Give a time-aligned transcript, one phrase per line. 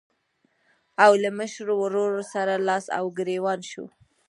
[1.03, 3.85] او له مشر ورور سره لاس او ګرېوان شو.